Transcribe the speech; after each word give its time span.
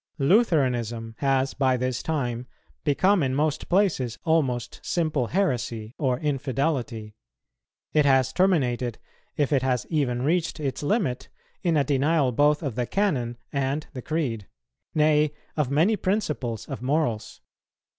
Lutheranism 0.17 1.13
has 1.19 1.53
by 1.53 1.77
this 1.77 2.01
time 2.01 2.47
become 2.83 3.21
in 3.21 3.35
most 3.35 3.69
places 3.69 4.17
almost 4.23 4.79
simple 4.83 5.27
heresy 5.27 5.93
or 5.99 6.19
infidelity; 6.19 7.13
it 7.93 8.03
has 8.03 8.33
terminated, 8.33 8.97
if 9.37 9.53
it 9.53 9.61
has 9.61 9.85
even 9.91 10.17
yet 10.21 10.25
reached 10.25 10.59
its 10.59 10.81
limit, 10.81 11.29
in 11.61 11.77
a 11.77 11.83
denial 11.83 12.31
both 12.31 12.63
of 12.63 12.73
the 12.73 12.87
Canon 12.87 13.37
and 13.53 13.85
the 13.93 14.01
Creed, 14.01 14.47
nay, 14.95 15.35
of 15.55 15.69
many 15.69 15.95
principles 15.95 16.65
of 16.67 16.81
morals. 16.81 17.39